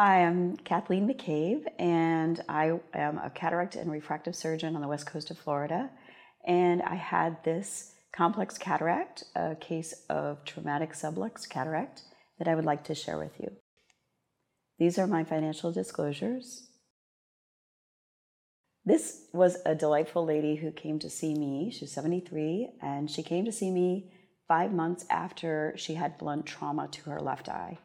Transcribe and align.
Hi, 0.00 0.24
I'm 0.24 0.56
Cathleen 0.58 1.08
McCabe, 1.08 1.66
and 1.76 2.40
I 2.48 2.78
am 2.94 3.18
a 3.18 3.30
cataract 3.30 3.74
and 3.74 3.90
refractive 3.90 4.36
surgeon 4.36 4.76
on 4.76 4.80
the 4.80 4.86
west 4.86 5.06
coast 5.06 5.28
of 5.32 5.38
Florida. 5.38 5.90
And 6.46 6.82
I 6.82 6.94
had 6.94 7.42
this 7.42 7.94
complex 8.12 8.58
cataract, 8.58 9.24
a 9.34 9.56
case 9.56 10.04
of 10.08 10.44
traumatic 10.44 10.92
subluxed 10.92 11.48
cataract, 11.48 12.02
that 12.38 12.46
I 12.46 12.54
would 12.54 12.64
like 12.64 12.84
to 12.84 12.94
share 12.94 13.18
with 13.18 13.40
you. 13.40 13.50
These 14.78 15.00
are 15.00 15.08
my 15.08 15.24
financial 15.24 15.72
disclosures. 15.72 16.68
This 18.84 19.22
was 19.32 19.56
a 19.66 19.74
delightful 19.74 20.24
lady 20.24 20.54
who 20.54 20.70
came 20.70 21.00
to 21.00 21.10
see 21.10 21.34
me. 21.34 21.72
She's 21.76 21.90
73, 21.90 22.70
and 22.80 23.10
she 23.10 23.24
came 23.24 23.44
to 23.46 23.50
see 23.50 23.72
me 23.72 24.12
five 24.46 24.72
months 24.72 25.04
after 25.10 25.74
she 25.76 25.94
had 25.94 26.18
blunt 26.18 26.46
trauma 26.46 26.86
to 26.86 27.10
her 27.10 27.18
left 27.18 27.48
eye. 27.48 27.78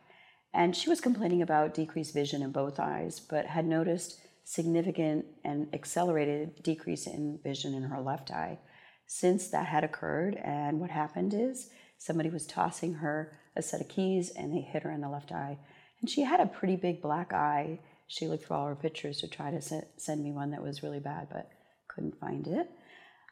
And 0.53 0.75
she 0.75 0.89
was 0.89 1.01
complaining 1.01 1.41
about 1.41 1.73
decreased 1.73 2.13
vision 2.13 2.43
in 2.43 2.51
both 2.51 2.79
eyes, 2.79 3.19
but 3.19 3.47
had 3.47 3.65
noticed 3.65 4.19
significant 4.43 5.25
and 5.43 5.73
accelerated 5.73 6.61
decrease 6.61 7.07
in 7.07 7.39
vision 7.43 7.73
in 7.73 7.83
her 7.83 8.01
left 8.01 8.29
eye 8.29 8.59
since 9.07 9.47
that 9.49 9.67
had 9.67 9.83
occurred. 9.83 10.35
And 10.43 10.79
what 10.79 10.89
happened 10.89 11.33
is 11.33 11.69
somebody 11.97 12.29
was 12.29 12.45
tossing 12.45 12.95
her 12.95 13.37
a 13.55 13.61
set 13.61 13.81
of 13.81 13.87
keys 13.87 14.31
and 14.31 14.53
they 14.53 14.61
hit 14.61 14.83
her 14.83 14.91
in 14.91 15.01
the 15.01 15.09
left 15.09 15.31
eye. 15.31 15.57
And 16.01 16.09
she 16.09 16.21
had 16.21 16.39
a 16.39 16.45
pretty 16.45 16.75
big 16.75 17.01
black 17.01 17.33
eye. 17.33 17.79
She 18.07 18.27
looked 18.27 18.45
through 18.45 18.57
all 18.57 18.67
her 18.67 18.75
pictures 18.75 19.19
to 19.19 19.27
try 19.27 19.51
to 19.51 19.61
send 19.61 20.23
me 20.23 20.31
one 20.31 20.51
that 20.51 20.61
was 20.61 20.83
really 20.83 20.99
bad, 20.99 21.27
but 21.31 21.49
couldn't 21.87 22.19
find 22.19 22.47
it. 22.47 22.69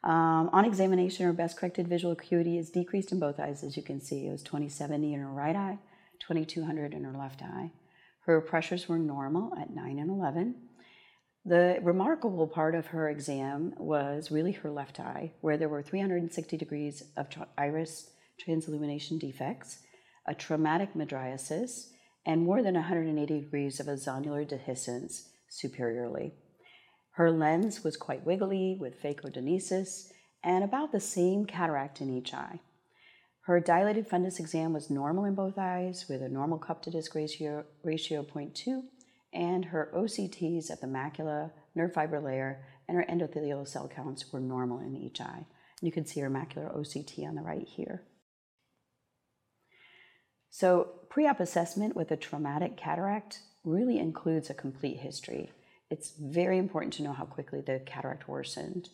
Um, 0.03 0.49
on 0.52 0.66
examination, 0.66 1.25
her 1.25 1.33
best 1.33 1.58
corrected 1.58 1.88
visual 1.88 2.13
acuity 2.13 2.58
is 2.58 2.72
decreased 2.72 3.11
in 3.11 3.19
both 3.19 3.39
eyes, 3.39 3.63
as 3.63 3.77
you 3.77 3.83
can 3.83 4.02
see. 4.02 4.27
It 4.27 4.31
was 4.31 4.41
2070 4.41 5.13
in 5.13 5.19
her 5.19 5.27
right 5.27 5.55
eye, 5.55 5.77
2200 6.22 6.94
in 6.94 7.03
her 7.03 7.17
left 7.17 7.41
eye. 7.41 7.72
Her 8.22 8.39
pressures 8.39 8.88
were 8.88 9.00
normal 9.00 9.53
at 9.59 9.73
9 9.73 10.00
and 10.00 10.09
11. 10.09 10.55
The 11.44 11.80
remarkable 11.81 12.47
part 12.47 12.75
of 12.75 12.88
her 12.88 13.09
exam 13.09 13.73
was 13.77 14.30
really 14.30 14.52
her 14.52 14.69
left 14.69 14.99
eye, 14.99 15.33
where 15.42 15.58
there 15.58 15.69
were 15.69 15.81
360 15.81 16.55
degrees 16.55 17.03
of 17.17 17.27
iris 17.58 18.11
transillumination 18.39 19.19
defects, 19.19 19.80
a 20.27 20.36
traumatic 20.36 20.94
mydriasis, 20.94 21.88
and 22.25 22.44
more 22.44 22.61
than 22.61 22.75
180 22.75 23.39
degrees 23.42 23.80
of 23.80 23.88
a 23.88 23.94
zonular 23.94 24.47
dehiscence 24.47 25.30
superiorly. 25.49 26.33
Her 27.14 27.31
lens 27.31 27.83
was 27.83 27.97
quite 27.97 28.25
wiggly 28.25 28.77
with 28.80 29.02
phacodenesis 29.02 30.11
and 30.44 30.64
about 30.64 30.92
the 30.92 30.99
same 30.99 31.45
cataract 31.45 32.02
in 32.02 32.16
each 32.16 32.33
eye. 32.33 32.59
Her 33.42 33.59
dilated 33.59 34.08
fundus 34.08 34.39
exam 34.39 34.73
was 34.73 34.89
normal 34.89 35.25
in 35.25 35.36
both 35.36 35.58
eyes 35.58 36.06
with 36.08 36.22
a 36.22 36.30
normal 36.30 36.59
cup 36.59 36.81
to 36.84 36.92
disc 36.92 37.16
ratio, 37.16 37.66
ratio 37.83 38.23
0.2, 38.23 38.83
and 39.33 39.66
her 39.66 39.92
OCTs 39.95 40.70
at 40.70 40.81
the 40.81 40.88
macula, 40.88 41.52
nerve 41.73 41.94
fiber 41.94 42.20
layer, 42.20 42.64
and 42.88 42.98
her 42.98 43.06
endothelial 43.09 43.67
cell 43.67 43.88
counts 43.88 44.31
were 44.31 44.39
normal 44.39 44.80
in 44.80 44.95
each 44.95 45.20
eye. 45.22 45.45
You 45.81 45.92
can 45.92 46.06
see 46.06 46.20
her 46.20 46.30
macular 46.30 46.75
OCT 46.75 47.28
on 47.28 47.36
the 47.36 47.42
right 47.42 47.67
here. 47.67 48.03
So, 50.50 50.89
pre 51.09 51.28
op 51.28 51.39
assessment 51.39 51.95
with 51.95 52.11
a 52.11 52.17
traumatic 52.17 52.78
cataract 52.78 53.39
really 53.64 53.98
includes 53.98 54.50
a 54.50 54.53
complete 54.53 54.98
history 54.98 55.52
it's 55.92 56.14
very 56.17 56.58
important 56.58 56.94
to 56.94 57.03
know 57.03 57.11
how 57.11 57.26
quickly 57.26 57.59
the 57.59 57.81
cataract 57.86 58.28
worsened. 58.28 58.89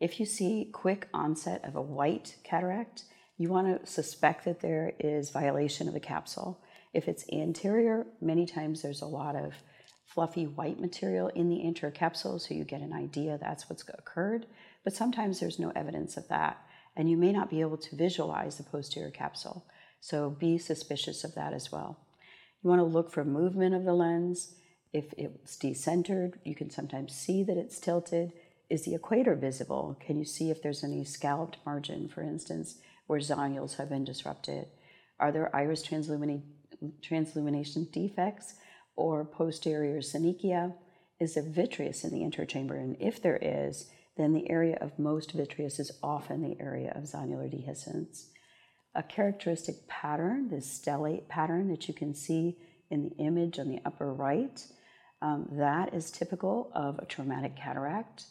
If 0.00 0.18
you 0.18 0.24
see 0.24 0.70
quick 0.72 1.06
onset 1.12 1.62
of 1.64 1.76
a 1.76 1.82
white 1.82 2.36
cataract, 2.42 3.04
you 3.38 3.48
want 3.48 3.80
to 3.80 3.90
suspect 3.90 4.44
that 4.44 4.60
there 4.60 4.92
is 4.98 5.30
violation 5.30 5.86
of 5.86 5.94
the 5.94 6.00
capsule. 6.00 6.60
If 6.92 7.06
it's 7.08 7.24
anterior, 7.32 8.06
many 8.20 8.46
times 8.46 8.82
there's 8.82 9.02
a 9.02 9.06
lot 9.06 9.36
of 9.36 9.54
fluffy 10.04 10.46
white 10.46 10.80
material 10.80 11.28
in 11.28 11.48
the 11.48 11.64
anterior 11.66 11.94
capsule, 11.94 12.38
so 12.38 12.54
you 12.54 12.64
get 12.64 12.80
an 12.80 12.92
idea 12.92 13.38
that's 13.40 13.70
what's 13.70 13.84
occurred. 13.88 14.46
But 14.82 14.94
sometimes 14.94 15.38
there's 15.38 15.58
no 15.58 15.70
evidence 15.76 16.16
of 16.16 16.26
that, 16.28 16.58
and 16.96 17.08
you 17.08 17.16
may 17.16 17.30
not 17.30 17.50
be 17.50 17.60
able 17.60 17.76
to 17.76 17.96
visualize 17.96 18.56
the 18.56 18.64
posterior 18.64 19.10
capsule. 19.10 19.64
So 20.00 20.30
be 20.30 20.58
suspicious 20.58 21.22
of 21.22 21.34
that 21.34 21.52
as 21.52 21.70
well. 21.70 22.00
You 22.62 22.70
want 22.70 22.80
to 22.80 22.84
look 22.84 23.12
for 23.12 23.24
movement 23.24 23.74
of 23.74 23.84
the 23.84 23.94
lens. 23.94 24.54
If 24.92 25.12
it's 25.16 25.56
decentered, 25.56 26.34
you 26.44 26.56
can 26.56 26.70
sometimes 26.70 27.14
see 27.14 27.44
that 27.44 27.56
it's 27.56 27.78
tilted. 27.78 28.32
Is 28.68 28.84
the 28.84 28.94
equator 28.94 29.36
visible? 29.36 29.96
Can 30.04 30.18
you 30.18 30.24
see 30.24 30.50
if 30.50 30.62
there's 30.62 30.82
any 30.82 31.04
scalloped 31.04 31.58
margin, 31.64 32.08
for 32.08 32.22
instance, 32.22 32.78
where 33.08 33.18
zonules 33.18 33.78
have 33.78 33.88
been 33.88 34.04
disrupted? 34.04 34.68
Are 35.18 35.32
there 35.32 35.54
iris 35.54 35.82
transillumination 35.82 37.90
defects 37.90 38.54
or 38.94 39.24
posterior 39.24 39.98
synechia? 39.98 40.74
Is 41.18 41.34
there 41.34 41.42
vitreous 41.42 42.04
in 42.04 42.12
the 42.12 42.22
anterior 42.22 42.46
chamber? 42.46 42.76
And 42.76 42.96
if 43.00 43.20
there 43.20 43.38
is, 43.42 43.90
then 44.16 44.32
the 44.32 44.48
area 44.48 44.78
of 44.80 44.98
most 44.98 45.32
vitreous 45.32 45.80
is 45.80 45.90
often 46.02 46.42
the 46.42 46.60
area 46.60 46.92
of 46.94 47.04
zonular 47.04 47.50
dehiscence. 47.50 48.26
A 48.94 49.02
characteristic 49.02 49.88
pattern, 49.88 50.50
this 50.50 50.66
stellate 50.66 51.28
pattern 51.28 51.68
that 51.68 51.88
you 51.88 51.94
can 51.94 52.14
see 52.14 52.56
in 52.90 53.02
the 53.02 53.16
image 53.22 53.58
on 53.58 53.68
the 53.68 53.80
upper 53.84 54.12
right, 54.12 54.64
um, 55.20 55.48
that 55.52 55.94
is 55.94 56.10
typical 56.10 56.70
of 56.74 56.98
a 56.98 57.06
traumatic 57.06 57.56
cataract. 57.56 58.24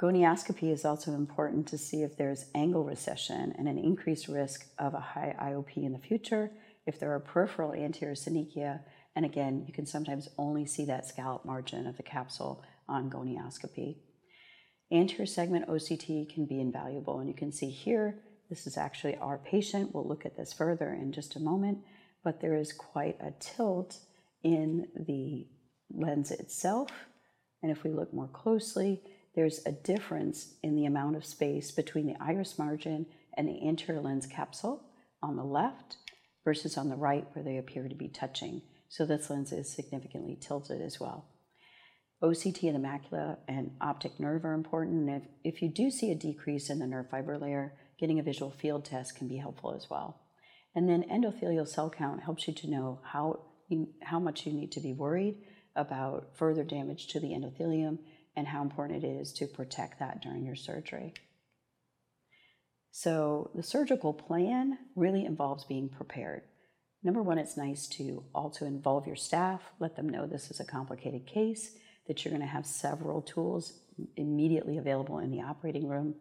Gonioscopy 0.00 0.72
is 0.72 0.84
also 0.84 1.12
important 1.12 1.68
to 1.68 1.78
see 1.78 2.02
if 2.02 2.16
there's 2.16 2.46
angle 2.54 2.82
recession 2.82 3.54
and 3.56 3.68
an 3.68 3.78
increased 3.78 4.26
risk 4.26 4.66
of 4.78 4.92
a 4.92 5.00
high 5.00 5.36
IOP 5.40 5.76
in 5.76 5.92
the 5.92 5.98
future, 5.98 6.50
if 6.86 6.98
there 6.98 7.14
are 7.14 7.20
peripheral 7.20 7.72
anterior 7.72 8.14
synechia, 8.14 8.80
and 9.14 9.24
again, 9.24 9.64
you 9.66 9.72
can 9.72 9.86
sometimes 9.86 10.28
only 10.36 10.66
see 10.66 10.84
that 10.86 11.06
scallop 11.06 11.44
margin 11.44 11.86
of 11.86 11.96
the 11.96 12.02
capsule 12.02 12.64
on 12.88 13.08
gonioscopy. 13.08 13.98
Anterior 14.92 15.26
segment 15.26 15.68
OCT 15.68 16.32
can 16.32 16.44
be 16.44 16.60
invaluable, 16.60 17.20
and 17.20 17.28
you 17.28 17.34
can 17.34 17.52
see 17.52 17.70
here, 17.70 18.18
this 18.50 18.66
is 18.66 18.76
actually 18.76 19.16
our 19.16 19.38
patient. 19.38 19.94
We'll 19.94 20.06
look 20.06 20.26
at 20.26 20.36
this 20.36 20.52
further 20.52 20.92
in 20.92 21.12
just 21.12 21.36
a 21.36 21.40
moment, 21.40 21.78
but 22.24 22.40
there 22.40 22.56
is 22.56 22.72
quite 22.72 23.16
a 23.20 23.32
tilt 23.38 23.98
in 24.42 24.88
the 24.94 25.46
lens 25.90 26.32
itself. 26.32 26.90
And 27.62 27.70
if 27.70 27.84
we 27.84 27.90
look 27.90 28.12
more 28.12 28.28
closely, 28.28 29.00
there's 29.34 29.60
a 29.66 29.72
difference 29.72 30.54
in 30.62 30.76
the 30.76 30.86
amount 30.86 31.16
of 31.16 31.24
space 31.24 31.70
between 31.70 32.06
the 32.06 32.16
iris 32.20 32.58
margin 32.58 33.06
and 33.36 33.48
the 33.48 33.66
anterior 33.66 34.00
lens 34.00 34.26
capsule 34.26 34.82
on 35.22 35.36
the 35.36 35.44
left 35.44 35.96
versus 36.44 36.76
on 36.76 36.88
the 36.88 36.96
right 36.96 37.26
where 37.32 37.44
they 37.44 37.56
appear 37.56 37.88
to 37.88 37.94
be 37.94 38.08
touching. 38.08 38.62
So 38.88 39.04
this 39.04 39.30
lens 39.30 39.52
is 39.52 39.72
significantly 39.72 40.38
tilted 40.40 40.80
as 40.80 41.00
well. 41.00 41.26
OCT 42.22 42.62
in 42.64 42.74
the 42.74 42.88
macula 42.88 43.38
and 43.48 43.72
optic 43.80 44.20
nerve 44.20 44.44
are 44.44 44.54
important. 44.54 45.08
And 45.08 45.22
if, 45.22 45.54
if 45.54 45.62
you 45.62 45.68
do 45.68 45.90
see 45.90 46.10
a 46.10 46.14
decrease 46.14 46.70
in 46.70 46.78
the 46.78 46.86
nerve 46.86 47.10
fiber 47.10 47.38
layer, 47.38 47.74
getting 47.98 48.18
a 48.18 48.22
visual 48.22 48.50
field 48.50 48.84
test 48.84 49.16
can 49.16 49.28
be 49.28 49.36
helpful 49.36 49.74
as 49.74 49.88
well. 49.90 50.20
And 50.74 50.88
then 50.88 51.04
endothelial 51.10 51.68
cell 51.68 51.90
count 51.90 52.22
helps 52.22 52.46
you 52.46 52.54
to 52.54 52.70
know 52.70 53.00
how, 53.04 53.40
you, 53.68 53.88
how 54.02 54.18
much 54.18 54.46
you 54.46 54.52
need 54.52 54.72
to 54.72 54.80
be 54.80 54.92
worried 54.92 55.42
about 55.76 56.36
further 56.36 56.64
damage 56.64 57.08
to 57.08 57.20
the 57.20 57.28
endothelium 57.28 57.98
and 58.36 58.48
how 58.48 58.62
important 58.62 59.04
it 59.04 59.06
is 59.06 59.32
to 59.34 59.46
protect 59.46 59.98
that 59.98 60.20
during 60.22 60.44
your 60.44 60.56
surgery. 60.56 61.14
So, 62.90 63.50
the 63.54 63.62
surgical 63.62 64.12
plan 64.12 64.78
really 64.94 65.24
involves 65.24 65.64
being 65.64 65.88
prepared. 65.88 66.42
Number 67.02 67.22
one, 67.22 67.38
it's 67.38 67.56
nice 67.56 67.86
to 67.88 68.24
also 68.34 68.64
involve 68.64 69.06
your 69.06 69.16
staff, 69.16 69.62
let 69.78 69.96
them 69.96 70.08
know 70.08 70.26
this 70.26 70.50
is 70.50 70.60
a 70.60 70.64
complicated 70.64 71.26
case, 71.26 71.72
that 72.06 72.24
you're 72.24 72.30
going 72.30 72.40
to 72.40 72.46
have 72.46 72.66
several 72.66 73.20
tools 73.20 73.80
immediately 74.16 74.78
available 74.78 75.18
in 75.18 75.30
the 75.30 75.42
operating 75.42 75.88
room. 75.88 76.14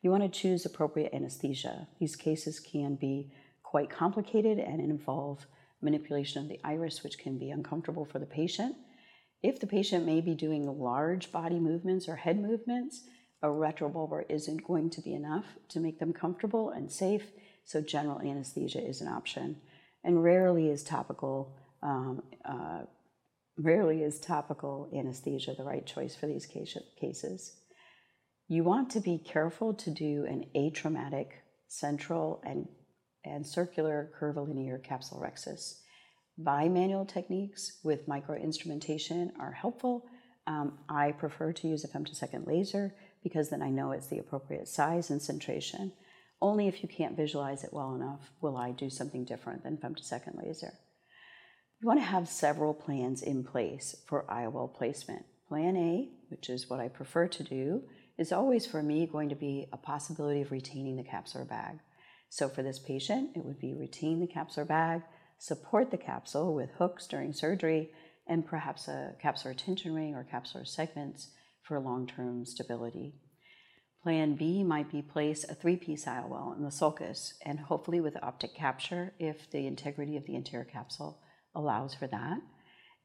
You 0.00 0.10
want 0.10 0.22
to 0.22 0.28
choose 0.28 0.64
appropriate 0.64 1.12
anesthesia. 1.12 1.86
These 2.00 2.16
cases 2.16 2.60
can 2.60 2.94
be 2.94 3.32
quite 3.62 3.90
complicated 3.90 4.58
and 4.58 4.80
involve 4.80 5.46
manipulation 5.80 6.42
of 6.42 6.48
the 6.48 6.60
iris, 6.64 7.02
which 7.02 7.18
can 7.18 7.38
be 7.38 7.50
uncomfortable 7.50 8.04
for 8.04 8.18
the 8.18 8.26
patient. 8.26 8.76
If 9.42 9.58
the 9.58 9.66
patient 9.66 10.06
may 10.06 10.20
be 10.20 10.34
doing 10.34 10.78
large 10.78 11.32
body 11.32 11.58
movements 11.58 12.08
or 12.08 12.16
head 12.16 12.40
movements, 12.40 13.02
a 13.42 13.48
retrobulbar 13.48 14.24
isn't 14.28 14.64
going 14.64 14.90
to 14.90 15.00
be 15.00 15.14
enough 15.14 15.46
to 15.70 15.80
make 15.80 15.98
them 15.98 16.12
comfortable 16.12 16.70
and 16.70 16.90
safe, 16.90 17.32
so 17.64 17.80
general 17.80 18.20
anesthesia 18.20 18.80
is 18.80 19.00
an 19.00 19.08
option. 19.08 19.56
And 20.04 20.22
rarely 20.22 20.68
is 20.68 20.84
topical, 20.84 21.56
um, 21.82 22.22
uh, 22.44 22.82
rarely 23.58 24.02
is 24.02 24.20
topical 24.20 24.88
anesthesia 24.96 25.54
the 25.56 25.64
right 25.64 25.84
choice 25.84 26.14
for 26.14 26.28
these 26.28 26.46
cases. 26.46 27.56
You 28.46 28.62
want 28.62 28.90
to 28.90 29.00
be 29.00 29.18
careful 29.18 29.74
to 29.74 29.90
do 29.90 30.24
an 30.24 30.44
atraumatic 30.54 31.28
central 31.66 32.40
and, 32.44 32.68
and 33.24 33.44
circular 33.44 34.12
curvilinear 34.16 34.78
capsulorhexis 34.78 35.81
bimanual 36.40 37.06
techniques 37.06 37.78
with 37.82 38.08
micro-instrumentation 38.08 39.32
are 39.38 39.52
helpful. 39.52 40.06
Um, 40.46 40.78
I 40.88 41.12
prefer 41.12 41.52
to 41.52 41.68
use 41.68 41.84
a 41.84 41.88
femtosecond 41.88 42.46
laser 42.46 42.94
because 43.22 43.50
then 43.50 43.62
I 43.62 43.70
know 43.70 43.92
it's 43.92 44.08
the 44.08 44.18
appropriate 44.18 44.68
size 44.68 45.10
and 45.10 45.20
centration. 45.20 45.92
Only 46.40 46.66
if 46.66 46.82
you 46.82 46.88
can't 46.88 47.16
visualize 47.16 47.62
it 47.62 47.72
well 47.72 47.94
enough 47.94 48.32
will 48.40 48.56
I 48.56 48.72
do 48.72 48.90
something 48.90 49.24
different 49.24 49.62
than 49.62 49.76
femtosecond 49.76 50.44
laser. 50.44 50.72
You 51.80 51.88
want 51.88 52.00
to 52.00 52.06
have 52.06 52.28
several 52.28 52.74
plans 52.74 53.22
in 53.22 53.44
place 53.44 53.94
for 54.08 54.24
IOL 54.28 54.74
placement. 54.74 55.24
Plan 55.48 55.76
A, 55.76 56.08
which 56.28 56.48
is 56.48 56.68
what 56.68 56.80
I 56.80 56.88
prefer 56.88 57.28
to 57.28 57.42
do, 57.42 57.82
is 58.18 58.32
always 58.32 58.66
for 58.66 58.82
me 58.82 59.06
going 59.06 59.28
to 59.28 59.34
be 59.34 59.66
a 59.72 59.76
possibility 59.76 60.40
of 60.42 60.52
retaining 60.52 60.96
the 60.96 61.04
capsular 61.04 61.48
bag. 61.48 61.78
So 62.28 62.48
for 62.48 62.62
this 62.62 62.78
patient, 62.78 63.30
it 63.36 63.44
would 63.44 63.58
be 63.58 63.74
retain 63.74 64.20
the 64.20 64.26
capsular 64.26 64.66
bag, 64.66 65.02
support 65.42 65.90
the 65.90 65.96
capsule 65.96 66.54
with 66.54 66.70
hooks 66.78 67.08
during 67.08 67.32
surgery, 67.32 67.90
and 68.28 68.46
perhaps 68.46 68.86
a 68.86 69.12
capsular 69.20 69.56
tension 69.56 69.92
ring 69.92 70.14
or 70.14 70.24
capsular 70.32 70.64
segments 70.64 71.32
for 71.62 71.80
long-term 71.80 72.44
stability. 72.44 73.12
Plan 74.04 74.36
B 74.36 74.62
might 74.62 74.92
be 74.92 75.02
place 75.02 75.42
a 75.42 75.56
three-piece 75.56 76.04
IOL 76.04 76.56
in 76.56 76.62
the 76.62 76.70
sulcus 76.70 77.34
and 77.44 77.58
hopefully 77.58 78.00
with 78.00 78.22
optic 78.22 78.54
capture 78.54 79.14
if 79.18 79.50
the 79.50 79.66
integrity 79.66 80.16
of 80.16 80.26
the 80.26 80.36
anterior 80.36 80.64
capsule 80.64 81.20
allows 81.56 81.92
for 81.92 82.06
that. 82.06 82.38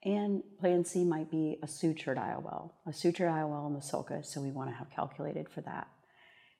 And 0.03 0.43
plan 0.59 0.85
C 0.85 1.03
might 1.03 1.31
be 1.31 1.57
a 1.63 1.65
sutured 1.65 2.17
IOL, 2.17 2.73
a 2.85 2.91
sutured 2.91 3.31
IOL 3.31 3.67
in 3.67 3.73
the 3.73 3.81
sulcus, 3.81 4.31
so 4.31 4.41
we 4.41 4.51
want 4.51 4.69
to 4.69 4.75
have 4.75 4.91
calculated 4.91 5.49
for 5.49 5.61
that. 5.61 5.87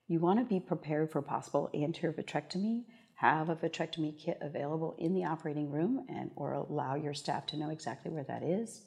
You 0.08 0.20
want 0.20 0.40
to 0.40 0.46
be 0.46 0.60
prepared 0.60 1.12
for 1.12 1.22
possible 1.22 1.70
anterior 1.76 2.14
vitrectomy, 2.14 2.86
have 3.18 3.50
a 3.50 3.56
vitrectomy 3.56 4.16
kit 4.16 4.38
available 4.42 4.96
in 5.00 5.14
the 5.14 5.26
operating 5.26 5.72
room 5.72 6.06
and 6.08 6.30
or 6.36 6.54
allow 6.54 6.94
your 6.94 7.16
staff 7.16 7.48
to 7.48 7.58
know 7.58 7.72
exactly 7.72 8.12
where 8.12 8.24
that 8.24 8.44
is. 8.44 8.84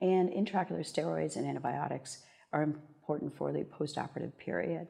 And 0.00 0.30
intraocular 0.30 0.80
steroids 0.80 1.36
and 1.36 1.46
antibiotics 1.46 2.22
are 2.50 2.62
important 2.62 3.36
for 3.36 3.52
the 3.52 3.64
postoperative 3.64 4.38
period. 4.38 4.88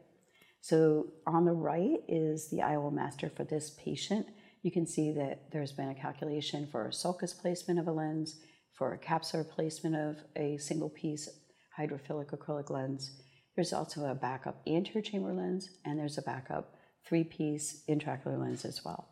So 0.61 1.09
on 1.27 1.45
the 1.45 1.53
right 1.53 1.99
is 2.07 2.51
the 2.51 2.59
IOL 2.59 2.93
master 2.93 3.29
for 3.29 3.43
this 3.43 3.71
patient. 3.83 4.27
You 4.63 4.71
can 4.71 4.87
see 4.87 5.11
that 5.11 5.51
there's 5.51 5.73
been 5.73 5.89
a 5.89 5.95
calculation 5.95 6.69
for 6.71 6.87
a 6.87 6.93
sulcus 6.93 7.33
placement 7.33 7.81
of 7.81 7.89
a 7.89 7.93
lens, 7.93 8.37
for 8.75 8.93
a 8.93 8.99
capsular 8.99 9.49
placement 9.49 9.97
of 9.97 10.19
a 10.37 10.57
single 10.59 10.91
piece 10.91 11.29
hydrophilic 11.77 12.31
acrylic 12.31 12.71
lens. 12.71 13.11
There's 13.57 13.73
also 13.73 14.05
a 14.05 14.15
backup 14.15 14.63
anterior 14.69 15.03
chamber 15.03 15.33
lens, 15.33 15.69
and 15.85 15.99
there's 15.99 16.19
a 16.19 16.23
backup 16.23 16.75
three 17.09 17.25
piece 17.25 17.83
intraocular 17.89 18.39
lens 18.39 18.65
as 18.65 18.85
well. 18.85 19.09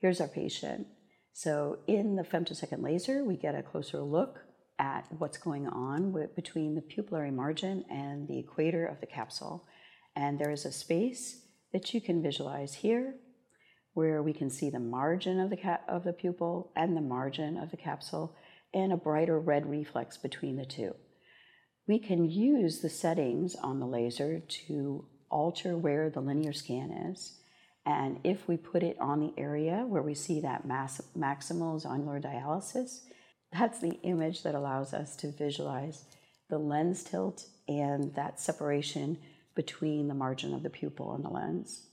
Here's 0.00 0.20
our 0.20 0.28
patient. 0.28 0.86
So 1.32 1.78
in 1.86 2.16
the 2.16 2.22
femtosecond 2.22 2.82
laser, 2.82 3.24
we 3.24 3.36
get 3.36 3.54
a 3.54 3.62
closer 3.62 4.00
look 4.00 4.40
at 4.78 5.06
what's 5.18 5.38
going 5.38 5.66
on 5.66 6.12
with, 6.12 6.34
between 6.34 6.74
the 6.74 6.80
pupillary 6.80 7.32
margin 7.32 7.84
and 7.90 8.28
the 8.28 8.38
equator 8.38 8.86
of 8.86 9.00
the 9.00 9.06
capsule. 9.06 9.66
And 10.16 10.38
there 10.38 10.50
is 10.50 10.64
a 10.64 10.72
space 10.72 11.42
that 11.72 11.92
you 11.92 12.00
can 12.00 12.22
visualize 12.22 12.74
here 12.74 13.14
where 13.94 14.22
we 14.22 14.32
can 14.32 14.50
see 14.50 14.70
the 14.70 14.80
margin 14.80 15.40
of 15.40 15.50
the, 15.50 15.56
cap- 15.56 15.84
of 15.88 16.04
the 16.04 16.12
pupil 16.12 16.72
and 16.76 16.96
the 16.96 17.00
margin 17.00 17.56
of 17.56 17.70
the 17.70 17.76
capsule 17.76 18.36
and 18.72 18.92
a 18.92 18.96
brighter 18.96 19.38
red 19.38 19.66
reflex 19.66 20.16
between 20.16 20.56
the 20.56 20.64
two. 20.64 20.94
We 21.86 21.98
can 21.98 22.28
use 22.28 22.80
the 22.80 22.88
settings 22.88 23.54
on 23.54 23.78
the 23.78 23.86
laser 23.86 24.40
to 24.40 25.06
alter 25.34 25.76
where 25.76 26.08
the 26.08 26.20
linear 26.20 26.52
scan 26.52 26.90
is. 26.90 27.38
And 27.84 28.20
if 28.24 28.48
we 28.48 28.56
put 28.56 28.82
it 28.82 28.96
on 28.98 29.20
the 29.20 29.34
area 29.36 29.84
where 29.86 30.00
we 30.00 30.14
see 30.14 30.40
that 30.40 30.64
mass, 30.64 31.02
maximal 31.18 31.84
zonular 31.84 32.22
dialysis, 32.22 33.00
that's 33.52 33.80
the 33.80 33.98
image 34.02 34.42
that 34.44 34.54
allows 34.54 34.94
us 34.94 35.16
to 35.16 35.30
visualize 35.30 36.04
the 36.48 36.58
lens 36.58 37.04
tilt 37.04 37.46
and 37.68 38.14
that 38.14 38.40
separation 38.40 39.18
between 39.54 40.08
the 40.08 40.14
margin 40.14 40.54
of 40.54 40.62
the 40.62 40.70
pupil 40.70 41.14
and 41.14 41.24
the 41.24 41.28
lens. 41.28 41.88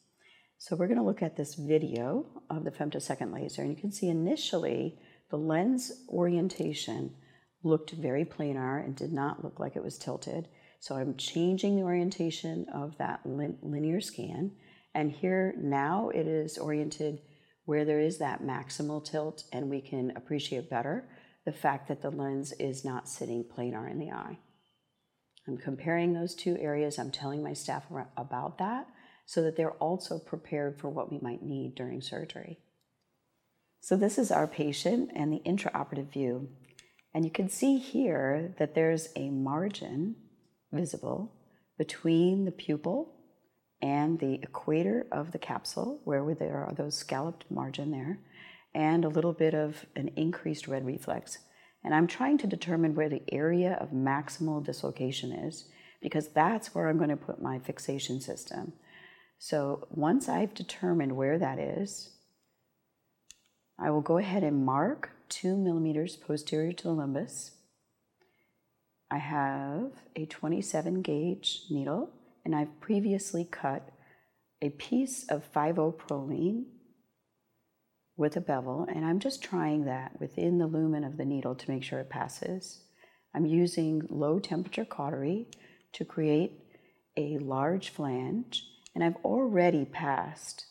So 0.58 0.76
we're 0.76 0.88
going 0.88 1.00
to 1.00 1.04
look 1.04 1.24
at 1.24 1.36
this 1.36 1.56
video 1.56 2.26
of 2.50 2.64
the 2.64 2.72
femtosecond 2.72 3.34
laser, 3.34 3.64
and 3.64 3.72
you 3.72 3.82
can 3.82 3.92
see 3.92 4.10
initially 4.10 4.98
the 5.30 5.38
lens 5.38 5.92
orientation 6.08 7.16
looked 7.64 7.92
very 7.92 8.26
planar 8.26 8.84
and 8.84 8.96
did 8.96 9.12
not 9.12 9.44
look 9.44 9.60
like 9.60 9.76
it 9.76 9.84
was 9.84 9.98
tilted. 9.98 10.48
So 10.82 10.96
I'm 10.96 11.16
changing 11.16 11.76
the 11.76 11.84
orientation 11.84 12.66
of 12.74 12.98
that 12.98 13.24
lin 13.24 13.60
linear 13.62 14.02
scan, 14.02 14.54
and 14.96 15.12
here 15.12 15.54
now 15.56 16.10
it 16.10 16.28
is 16.28 16.58
oriented 16.58 17.22
where 17.66 17.86
there 17.86 18.00
is 18.00 18.18
that 18.18 18.42
maximal 18.42 19.06
tilt, 19.06 19.44
and 19.54 19.70
we 19.70 19.80
can 19.80 20.12
appreciate 20.16 20.72
better 20.72 21.08
the 21.46 21.52
fact 21.52 21.88
that 21.88 22.02
the 22.02 22.10
lens 22.10 22.52
is 22.54 22.84
not 22.84 23.08
sitting 23.08 23.44
planar 23.44 23.90
in 23.90 24.00
the 24.00 24.10
eye. 24.10 24.40
I'm 25.48 25.58
comparing 25.58 26.14
those 26.14 26.34
two 26.34 26.58
areas. 26.58 26.98
I'm 26.98 27.12
telling 27.12 27.44
my 27.44 27.54
staff 27.54 27.84
about 28.18 28.58
that 28.58 28.88
so 29.28 29.44
that 29.44 29.56
they're 29.56 29.74
also 29.74 30.18
prepared 30.18 30.80
for 30.80 30.90
what 30.90 31.12
we 31.12 31.20
might 31.22 31.44
need 31.44 31.76
during 31.76 32.02
surgery. 32.02 32.58
So, 33.82 33.96
this 33.96 34.18
is 34.18 34.32
our 34.32 34.48
patient 34.48 35.12
and 35.16 35.32
the 35.32 35.44
intraoperative 35.46 36.12
view. 36.12 36.50
And 37.14 37.24
you 37.24 37.30
can 37.30 37.50
see 37.50 37.78
here 37.78 38.56
that 38.58 38.74
there's 38.74 39.10
a 39.16 39.30
margin 39.30 40.16
visible 40.72 41.34
between 41.78 42.46
the 42.46 42.52
pupil 42.52 43.14
and 43.82 44.20
the 44.20 44.36
equator 44.36 45.08
of 45.12 45.32
the 45.32 45.40
capsule, 45.40 46.02
where 46.04 46.36
there 46.36 46.64
are 46.64 46.74
those 46.74 46.98
scalloped 46.98 47.46
margin 47.50 47.92
there 47.92 48.20
and 48.74 49.04
a 49.04 49.10
little 49.10 49.34
bit 49.34 49.54
of 49.54 49.86
an 49.96 50.10
increased 50.16 50.68
red 50.68 50.86
reflex. 50.86 51.40
And 51.84 51.96
I'm 51.96 52.08
trying 52.08 52.38
to 52.40 52.48
determine 52.48 52.96
where 52.96 53.10
the 53.10 53.24
area 53.32 53.78
of 53.82 53.90
maximal 53.90 54.64
dislocation 54.64 55.32
is 55.32 55.68
because 56.02 56.30
that's 56.30 56.74
where 56.74 56.88
I'm 56.88 56.98
going 56.98 57.10
to 57.10 57.18
put 57.18 57.42
my 57.42 57.60
fixation 57.60 58.22
system. 58.22 58.74
So 59.40 59.88
once 59.90 60.30
I've 60.30 60.54
determined 60.54 61.16
where 61.16 61.40
that 61.40 61.58
is, 61.58 62.12
I 63.80 63.90
will 63.90 64.02
go 64.02 64.20
ahead 64.20 64.44
and 64.44 64.64
mark 64.64 65.10
two 65.28 65.58
millimeters 65.58 66.16
posterior 66.16 66.74
to 66.74 66.84
the 66.84 66.90
limbus. 66.94 67.52
I 69.12 69.18
have 69.18 69.92
a 70.16 70.26
27 70.26 71.02
gauge 71.02 71.64
needle 71.70 72.10
and 72.46 72.56
I've 72.56 72.80
previously 72.80 73.46
cut 73.50 73.90
a 74.62 74.70
piece 74.70 75.26
of 75.30 75.52
5-O-Prolene 75.54 76.66
with 78.16 78.38
a 78.38 78.42
bevel, 78.42 78.86
and 78.94 79.04
I'm 79.04 79.20
just 79.20 79.44
trying 79.44 79.86
that 79.86 80.20
within 80.20 80.60
the 80.60 80.68
lumen 80.68 81.04
of 81.04 81.18
the 81.18 81.26
needle 81.26 81.56
to 81.56 81.72
make 81.72 81.84
sure 81.84 82.00
it 82.00 82.10
passes. 82.10 82.84
I'm 83.34 83.46
using 83.46 84.04
low 84.10 84.40
temperature 84.40 84.86
cautery 84.86 85.48
to 85.94 86.06
create 86.06 86.52
a 87.18 87.40
large 87.40 87.90
flange, 87.90 88.64
and 88.94 89.04
I've 89.04 89.16
already 89.26 89.86
passed, 89.86 90.66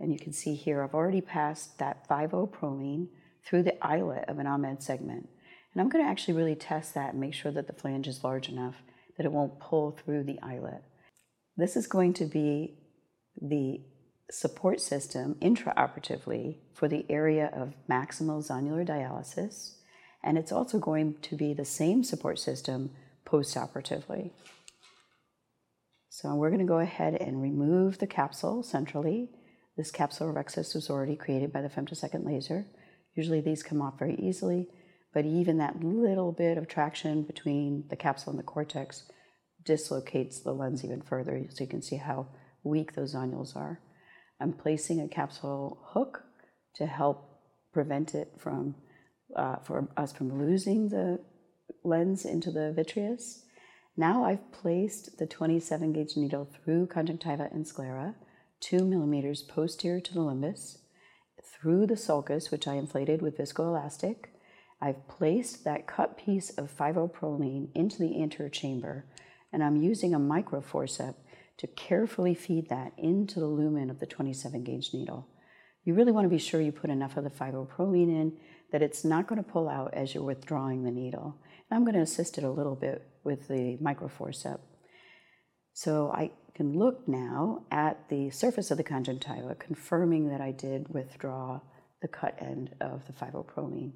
and 0.00 0.12
you 0.12 0.18
can 0.18 0.32
see 0.32 0.54
here, 0.54 0.82
I've 0.82 0.94
already 0.94 1.20
passed 1.20 1.78
that 1.78 2.08
5-O-Prolene 2.08 3.08
through 3.46 3.62
the 3.62 3.84
eyelet 3.84 4.28
of 4.28 4.38
an 4.38 4.46
Ahmed 4.46 4.82
segment. 4.82 5.28
And 5.72 5.80
I'm 5.80 5.88
going 5.88 6.04
to 6.04 6.10
actually 6.10 6.34
really 6.34 6.56
test 6.56 6.94
that 6.94 7.12
and 7.12 7.20
make 7.20 7.34
sure 7.34 7.52
that 7.52 7.66
the 7.66 7.72
flange 7.72 8.08
is 8.08 8.24
large 8.24 8.48
enough 8.48 8.82
that 9.16 9.26
it 9.26 9.32
won't 9.32 9.60
pull 9.60 9.92
through 9.92 10.24
the 10.24 10.38
eyelet. 10.42 10.82
This 11.56 11.76
is 11.76 11.86
going 11.86 12.14
to 12.14 12.24
be 12.24 12.78
the 13.40 13.82
support 14.30 14.80
system 14.80 15.36
intraoperatively 15.42 16.56
for 16.74 16.88
the 16.88 17.04
area 17.10 17.50
of 17.54 17.74
maximal 17.88 18.46
zonular 18.46 18.86
dialysis, 18.86 19.74
and 20.22 20.38
it's 20.38 20.52
also 20.52 20.78
going 20.78 21.16
to 21.22 21.36
be 21.36 21.52
the 21.52 21.64
same 21.64 22.02
support 22.02 22.38
system 22.38 22.90
postoperatively. 23.26 24.30
So 26.08 26.34
we're 26.34 26.50
going 26.50 26.60
to 26.60 26.66
go 26.66 26.78
ahead 26.78 27.14
and 27.14 27.42
remove 27.42 27.98
the 27.98 28.06
capsule 28.06 28.62
centrally. 28.62 29.30
This 29.76 29.90
capsular 29.90 30.34
rhexis 30.34 30.74
was 30.74 30.90
already 30.90 31.16
created 31.16 31.52
by 31.52 31.62
the 31.62 31.68
femtosecond 31.68 32.26
laser. 32.26 32.66
Usually 33.14 33.40
these 33.40 33.62
come 33.62 33.80
off 33.80 33.98
very 33.98 34.16
easily, 34.16 34.68
but 35.12 35.24
even 35.24 35.58
that 35.58 35.82
little 35.82 36.32
bit 36.32 36.56
of 36.56 36.68
traction 36.68 37.22
between 37.22 37.84
the 37.88 37.96
capsule 37.96 38.30
and 38.30 38.38
the 38.38 38.44
cortex 38.44 39.04
dislocates 39.64 40.40
the 40.40 40.52
lens 40.52 40.84
even 40.84 41.02
further, 41.02 41.44
so 41.50 41.64
you 41.64 41.68
can 41.68 41.82
see 41.82 41.96
how 41.96 42.28
weak 42.62 42.94
those 42.94 43.14
zonules 43.14 43.56
are. 43.56 43.80
I'm 44.40 44.52
placing 44.52 45.00
a 45.00 45.08
capsule 45.08 45.78
hook 45.92 46.22
to 46.76 46.86
help 46.86 47.28
prevent 47.72 48.14
it 48.14 48.32
from, 48.38 48.74
uh, 49.36 49.56
for 49.56 49.88
us 49.96 50.12
from 50.12 50.38
losing 50.38 50.88
the 50.88 51.20
lens 51.84 52.24
into 52.24 52.50
the 52.50 52.72
vitreous. 52.72 53.44
Now 53.96 54.24
I've 54.24 54.52
placed 54.52 55.18
the 55.18 55.26
27 55.26 55.92
gauge 55.92 56.16
needle 56.16 56.46
through 56.46 56.86
conjunctiva 56.86 57.48
and 57.52 57.66
sclera, 57.66 58.14
two 58.60 58.84
millimeters 58.84 59.42
posterior 59.42 60.00
to 60.00 60.14
the 60.14 60.20
limbus, 60.20 60.78
through 61.42 61.86
the 61.86 61.96
sulcus, 61.96 62.50
which 62.50 62.66
I 62.66 62.74
inflated 62.74 63.22
with 63.22 63.38
viscoelastic. 63.38 64.26
I've 64.80 65.06
placed 65.08 65.64
that 65.64 65.86
cut 65.86 66.16
piece 66.16 66.50
of 66.50 66.74
5-O-Prolene 66.74 67.68
into 67.74 67.98
the 67.98 68.22
anterior 68.22 68.50
chamber, 68.50 69.04
and 69.52 69.62
I'm 69.62 69.76
using 69.76 70.14
a 70.14 70.18
microforcep 70.18 71.14
to 71.58 71.66
carefully 71.66 72.34
feed 72.34 72.68
that 72.70 72.92
into 72.96 73.40
the 73.40 73.46
lumen 73.46 73.90
of 73.90 74.00
the 74.00 74.06
27 74.06 74.64
gauge 74.64 74.94
needle. 74.94 75.28
You 75.84 75.94
really 75.94 76.12
want 76.12 76.24
to 76.24 76.30
be 76.30 76.38
sure 76.38 76.60
you 76.60 76.72
put 76.72 76.90
enough 76.90 77.16
of 77.16 77.24
the 77.24 77.30
5-O-Prolene 77.30 78.08
in 78.08 78.36
that 78.72 78.82
it's 78.82 79.04
not 79.04 79.26
going 79.26 79.42
to 79.42 79.50
pull 79.50 79.68
out 79.68 79.92
as 79.92 80.14
you're 80.14 80.22
withdrawing 80.22 80.84
the 80.84 80.90
needle. 80.90 81.36
And 81.68 81.76
I'm 81.76 81.84
going 81.84 81.94
to 81.96 82.02
assist 82.02 82.38
it 82.38 82.44
a 82.44 82.50
little 82.50 82.76
bit 82.76 83.06
with 83.24 83.48
the 83.48 83.76
microforcep. 83.82 84.60
So 85.72 86.10
I 86.12 86.30
can 86.54 86.78
look 86.78 87.06
now 87.08 87.64
at 87.70 88.08
the 88.08 88.30
surface 88.30 88.70
of 88.70 88.76
the 88.76 88.84
conjunctiva, 88.84 89.54
confirming 89.58 90.28
that 90.28 90.40
I 90.40 90.52
did 90.52 90.88
withdraw 90.88 91.60
the 92.02 92.08
cut 92.08 92.36
end 92.40 92.74
of 92.80 93.06
the 93.06 93.12
5-O-Prolene. 93.12 93.92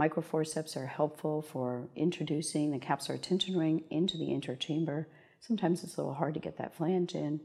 Microforceps 0.00 0.78
are 0.78 0.86
helpful 0.86 1.42
for 1.42 1.90
introducing 1.94 2.70
the 2.70 2.78
capsular 2.78 3.20
tension 3.20 3.58
ring 3.58 3.84
into 3.90 4.16
the 4.16 4.32
anterior 4.32 4.56
chamber. 4.56 5.06
Sometimes 5.40 5.84
it's 5.84 5.98
a 5.98 6.00
little 6.00 6.14
hard 6.14 6.32
to 6.32 6.40
get 6.40 6.56
that 6.56 6.74
flange 6.74 7.14
in. 7.14 7.40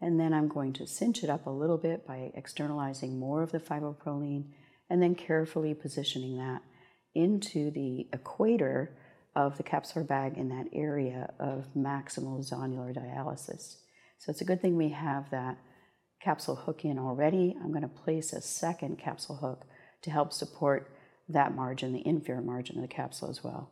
And 0.00 0.18
then 0.18 0.34
I'm 0.34 0.48
going 0.48 0.72
to 0.74 0.86
cinch 0.86 1.22
it 1.22 1.30
up 1.30 1.46
a 1.46 1.50
little 1.50 1.78
bit 1.78 2.04
by 2.04 2.32
externalizing 2.34 3.20
more 3.20 3.44
of 3.44 3.52
the 3.52 3.60
5-O-Prolene 3.60 4.46
and 4.90 5.00
then 5.00 5.14
carefully 5.14 5.74
positioning 5.74 6.38
that 6.38 6.60
into 7.14 7.70
the 7.70 8.08
equator 8.12 8.90
of 9.36 9.56
the 9.56 9.62
capsular 9.62 10.04
bag 10.04 10.36
in 10.36 10.48
that 10.48 10.66
area 10.72 11.32
of 11.38 11.68
maximal 11.76 12.44
zonular 12.44 12.92
dialysis. 12.92 13.76
So 14.18 14.30
it's 14.30 14.40
a 14.40 14.44
good 14.44 14.60
thing 14.60 14.76
we 14.76 14.88
have 14.88 15.30
that 15.30 15.56
capsule 16.20 16.56
hook 16.56 16.84
in 16.84 16.98
already. 16.98 17.56
I'm 17.62 17.70
going 17.70 17.82
to 17.82 17.88
place 17.88 18.32
a 18.32 18.40
second 18.40 18.98
capsule 18.98 19.36
hook 19.36 19.66
to 20.02 20.10
help 20.10 20.32
support 20.32 20.90
that 21.28 21.54
margin, 21.54 21.92
the 21.92 22.06
inferior 22.06 22.42
margin 22.42 22.76
of 22.76 22.82
the 22.82 22.88
capsule 22.88 23.30
as 23.30 23.42
well. 23.42 23.70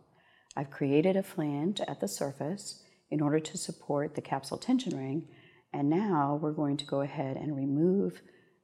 I've 0.56 0.70
created 0.70 1.16
a 1.16 1.23
flange 1.23 1.80
at 1.80 2.00
the 2.00 2.08
surface 2.08 2.82
in 3.11 3.20
order 3.20 3.40
to 3.40 3.58
support 3.58 4.14
the 4.14 4.23
capsule 4.23 4.58
tension 4.58 4.96
ring, 4.96 5.28
and 5.73 5.90
now 5.90 6.38
we're 6.40 6.52
going 6.52 6.76
to 6.78 6.84
go 6.84 7.00
ahead 7.00 7.37
and 7.37 7.56
remove 7.56 8.20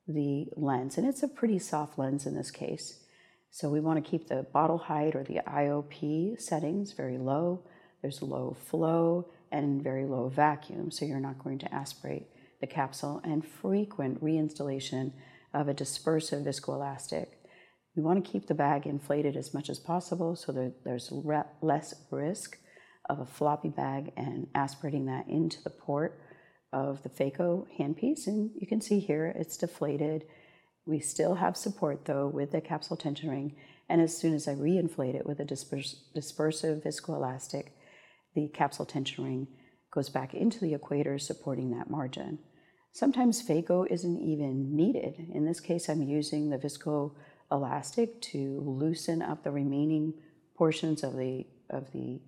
the 0.07 0.47
lens, 0.57 0.99
and 0.99 1.07
it's 1.07 1.23
a 1.23 1.29
pretty 1.29 1.59
soft 1.59 1.99
lens 1.99 2.27
in 2.27 2.35
this 2.35 2.51
case. 2.51 3.05
So 3.51 3.69
we 3.69 3.81
want 3.81 4.03
to 4.03 4.11
keep 4.11 4.29
the 4.29 4.47
bottle 4.53 4.79
height 4.79 5.17
or 5.17 5.25
the 5.25 5.41
IOP 5.47 6.41
settings 6.41 6.93
very 6.93 7.19
low. 7.19 7.65
There's 8.01 8.23
low 8.23 8.57
flow 8.67 9.31
and 9.51 9.83
very 9.83 10.07
low 10.07 10.29
vacuum, 10.29 10.91
so 10.91 11.05
you're 11.05 11.21
not 11.21 11.43
going 11.43 11.59
to 11.59 11.75
aspirate 11.75 12.29
the 12.61 12.67
capsule, 12.67 13.21
and 13.25 13.45
frequent 13.45 14.23
reinstallation 14.23 15.13
of 15.53 15.69
a 15.69 15.75
dispersive 15.75 16.45
viscoelastic. 16.45 17.27
We 18.01 18.07
want 18.07 18.25
to 18.25 18.31
keep 18.33 18.47
the 18.47 18.55
bag 18.55 18.87
inflated 18.87 19.37
as 19.37 19.53
much 19.53 19.69
as 19.69 19.79
possible 19.79 20.35
so 20.35 20.53
that 20.53 20.85
there's 20.85 21.13
less 21.61 21.95
risk 22.11 22.57
of 23.11 23.21
a 23.21 23.27
floppy 23.27 23.69
bag 23.69 24.13
and 24.17 24.47
aspirating 24.55 25.05
that 25.05 25.29
into 25.29 25.63
the 25.63 25.69
port 25.69 26.19
of 26.73 27.03
the 27.03 27.11
phaco 27.11 27.67
handpiece. 27.79 28.27
And 28.27 28.53
you 28.59 28.67
can 28.67 28.81
see 28.81 29.01
here 29.01 29.27
it's 29.37 29.59
deflated. 29.59 30.25
We 30.87 30.99
still 30.99 31.35
have 31.35 31.59
support 31.59 32.07
though 32.07 32.27
with 32.27 32.53
the 32.53 32.63
capsule 32.63 32.97
tension 32.97 33.29
ring. 33.29 33.57
And 33.87 34.01
as 34.01 34.17
soon 34.17 34.33
as 34.33 34.49
I 34.49 34.55
reinflate 34.55 35.15
it 35.15 35.27
with 35.27 35.39
a 35.39 35.45
dispers- 35.45 36.05
dispersive 36.17 36.83
viscoelastic, 36.83 37.67
the 38.35 38.49
capsule 38.49 38.87
tension 38.87 39.25
ring 39.25 39.47
goes 39.93 40.09
back 40.09 40.33
into 40.33 40.59
the 40.59 40.73
equator 40.73 41.19
supporting 41.19 41.73
that 41.73 41.91
margin. 41.91 42.39
Sometimes 42.93 43.47
phaco 43.47 43.87
isn't 43.91 44.21
even 44.21 44.75
needed. 44.75 45.27
In 45.35 45.45
this 45.45 45.61
case, 45.61 45.91
I'm 45.91 46.03
using 46.03 46.49
the 46.49 46.59
viscoelastic 47.51 48.21
to 48.21 48.61
loosen 48.65 49.23
up 49.23 49.43
the 49.43 49.51
remaining 49.51 50.15
portions 50.57 51.03
of 51.03 51.17
the, 51.17 51.47
of 51.69 51.93
the 51.93 52.21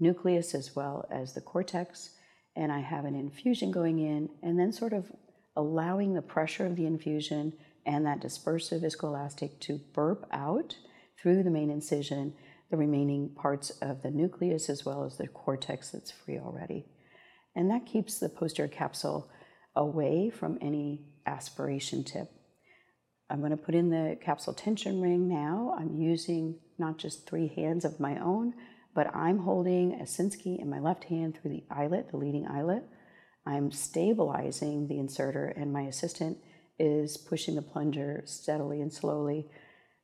nucleus 0.00 0.54
as 0.54 0.74
well 0.74 1.06
as 1.10 1.34
the 1.34 1.40
cortex. 1.40 2.10
And 2.56 2.70
I 2.72 2.80
have 2.80 3.04
an 3.04 3.14
infusion 3.14 3.70
going 3.70 3.98
in 3.98 4.28
and 4.42 4.58
then 4.58 4.72
sort 4.72 4.92
of 4.92 5.10
allowing 5.56 6.14
the 6.14 6.22
pressure 6.22 6.66
of 6.66 6.76
the 6.76 6.86
infusion 6.86 7.52
and 7.86 8.06
that 8.06 8.20
dispersive 8.20 8.82
viscoelastic 8.82 9.60
to 9.60 9.80
burp 9.92 10.26
out 10.32 10.76
through 11.20 11.42
the 11.42 11.50
main 11.50 11.70
incision 11.70 12.34
the 12.70 12.76
remaining 12.76 13.28
parts 13.28 13.70
of 13.82 14.02
the 14.02 14.10
nucleus 14.10 14.68
as 14.68 14.84
well 14.84 15.04
as 15.04 15.16
the 15.16 15.28
cortex 15.28 15.90
that's 15.90 16.10
free 16.10 16.38
already. 16.38 16.86
And 17.54 17.70
that 17.70 17.86
keeps 17.86 18.18
the 18.18 18.28
posterior 18.28 18.68
capsule 18.68 19.30
away 19.76 20.30
from 20.30 20.58
any 20.60 21.04
aspiration 21.26 22.04
tip. 22.04 22.30
I'm 23.30 23.40
going 23.40 23.50
to 23.50 23.56
put 23.56 23.74
in 23.74 23.90
the 23.90 24.18
capsule 24.22 24.52
tension 24.52 25.00
ring 25.00 25.28
now. 25.28 25.74
I'm 25.78 25.94
using 25.94 26.58
not 26.78 26.98
just 26.98 27.26
three 27.26 27.48
hands 27.48 27.84
of 27.84 28.00
my 28.00 28.18
own, 28.18 28.54
but 28.94 29.14
I'm 29.14 29.38
holding 29.38 29.94
a 29.94 30.04
Sinskey 30.04 30.60
in 30.60 30.68
my 30.68 30.78
left 30.78 31.04
hand 31.04 31.34
through 31.34 31.50
the 31.50 31.64
eyelet, 31.70 32.10
the 32.10 32.16
leading 32.16 32.46
eyelet. 32.46 32.84
I'm 33.46 33.72
stabilizing 33.72 34.88
the 34.88 34.98
inserter, 34.98 35.46
and 35.46 35.72
my 35.72 35.82
assistant 35.82 36.38
is 36.78 37.16
pushing 37.16 37.54
the 37.54 37.62
plunger 37.62 38.22
steadily 38.26 38.80
and 38.80 38.92
slowly. 38.92 39.48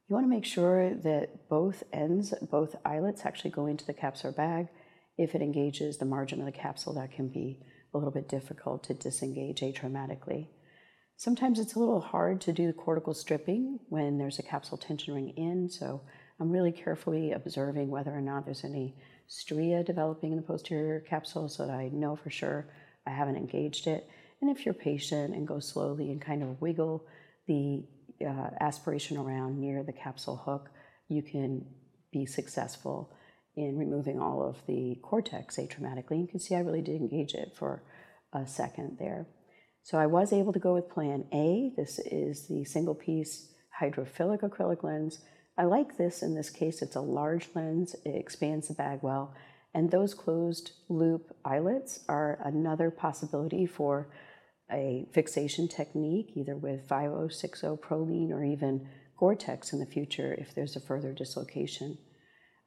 You 0.09 0.15
want 0.15 0.25
to 0.25 0.31
make 0.31 0.45
sure 0.45 0.95
that 0.95 1.49
both 1.49 1.83
ends, 1.93 2.35
both 2.50 2.75
eyelets 2.85 3.25
actually 3.25 3.50
go 3.50 3.67
into 3.67 3.87
the 3.87 3.95
capsular 3.95 4.35
bag. 4.35 4.69
If 5.17 5.35
it 5.35 5.43
engages 5.43 5.99
the 5.99 6.05
margin 6.05 6.41
of 6.41 6.47
the 6.47 6.53
capsule, 6.53 6.95
that 6.95 7.12
can 7.12 7.29
be 7.29 7.61
a 7.93 7.99
little 7.99 8.12
bit 8.12 8.29
difficult 8.29 8.83
to 8.85 8.95
disengage 8.95 9.61
atraumatically. 9.61 10.49
Sometimes 11.21 11.59
it's 11.59 11.75
a 11.75 11.79
little 11.79 12.00
hard 12.00 12.41
to 12.41 12.53
do 12.55 12.67
the 12.67 12.73
cortical 12.73 13.12
stripping 13.12 13.79
when 13.91 14.17
there's 14.17 14.39
a 14.39 14.43
capsule 14.43 14.79
tension 14.79 15.12
ring 15.12 15.35
in, 15.37 15.69
so 15.69 16.00
I'm 16.41 16.50
really 16.50 16.73
carefully 16.73 17.33
observing 17.33 17.91
whether 17.91 18.11
or 18.11 18.23
not 18.23 18.47
there's 18.47 18.65
any 18.65 18.97
stria 19.29 19.85
developing 19.85 20.31
in 20.31 20.39
the 20.39 20.43
posterior 20.43 20.99
capsule 21.00 21.50
so 21.50 21.67
that 21.67 21.75
I 21.75 21.91
know 21.93 22.17
for 22.17 22.31
sure 22.31 22.69
I 23.07 23.11
haven't 23.11 23.37
engaged 23.37 23.87
it. 23.87 24.09
And 24.41 24.50
if 24.50 24.65
you're 24.65 24.73
patient 24.73 25.35
and 25.35 25.47
go 25.47 25.61
slowly 25.61 26.11
and 26.11 26.23
kind 26.23 26.43
of 26.43 26.59
wiggle 26.62 27.05
the 27.47 27.85
uh, 28.27 28.53
aspiration 28.59 29.19
around 29.19 29.61
near 29.61 29.83
the 29.83 29.93
capsule 29.93 30.37
hook, 30.37 30.71
you 31.09 31.23
can 31.23 31.67
be 32.11 32.25
successful 32.25 33.12
in 33.57 33.77
removing 33.77 34.23
all 34.23 34.43
of 34.43 34.57
the 34.67 34.99
cortex 35.03 35.59
atraumatically. 35.59 36.19
You 36.19 36.29
can 36.29 36.41
see 36.41 36.55
I 36.55 36.61
really 36.61 36.81
did 36.81 37.03
engage 37.03 37.35
it 37.35 37.53
for 37.55 37.83
a 38.33 38.47
second 38.47 38.97
there. 38.99 39.27
So 39.82 39.99
I 39.99 40.06
was 40.06 40.32
able 40.32 40.52
to 40.52 40.58
go 40.58 40.75
with 40.75 40.90
plan 40.90 41.25
A. 41.32 41.72
This 41.76 41.99
is 41.99 42.46
the 42.49 42.64
single 42.64 42.94
piece 42.94 43.49
hydrophilic 43.80 44.40
acrylic 44.42 44.82
lens. 44.82 45.20
I 45.56 45.64
like 45.64 45.96
this 45.96 46.22
in 46.22 46.34
this 46.34 46.50
case. 46.50 46.82
It's 46.82 46.96
a 46.96 47.00
large 47.00 47.49
lens. 47.54 47.94
It 48.04 48.14
expands 48.14 48.68
the 48.68 48.75
bag 48.75 49.00
well. 49.02 49.34
And 49.75 49.90
those 49.90 50.14
closed 50.14 50.72
loop 50.88 51.34
eyelets 51.44 52.00
are 52.08 52.40
another 52.44 52.90
possibility 52.90 53.66
for 53.66 54.10
a 54.70 55.06
fixation 55.12 55.68
technique, 55.68 56.32
either 56.34 56.56
with 56.56 56.88
5060 56.88 57.66
Prolene 57.82 58.30
or 58.30 58.44
even 58.44 58.88
Gore-Tex 59.18 59.72
in 59.72 59.80
the 59.80 59.87
future 59.87 60.34
if 60.34 60.54
there's 60.54 60.76
a 60.76 60.80
further 60.80 61.12
dislocation. 61.12 61.99